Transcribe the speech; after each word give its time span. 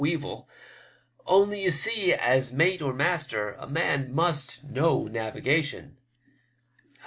Weevil; 0.03 0.49
only, 1.27 1.61
you 1.61 1.69
see, 1.69 2.11
as 2.11 2.51
mate 2.51 2.81
or 2.81 2.91
master 2.91 3.51
a 3.59 3.67
man 3.67 4.11
must 4.11 4.63
know 4.63 5.05
navigation." 5.07 5.97